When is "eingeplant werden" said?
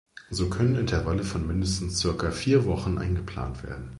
2.97-3.89